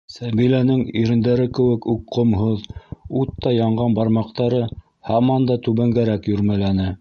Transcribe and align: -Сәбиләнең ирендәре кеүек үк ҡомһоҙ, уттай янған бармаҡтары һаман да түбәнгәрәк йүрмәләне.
-Сәбиләнең 0.13 0.79
ирендәре 1.01 1.43
кеүек 1.57 1.85
үк 1.93 2.01
ҡомһоҙ, 2.17 2.63
уттай 3.25 3.59
янған 3.59 3.99
бармаҡтары 4.01 4.63
һаман 5.11 5.47
да 5.53 5.59
түбәнгәрәк 5.69 6.33
йүрмәләне. 6.35 6.89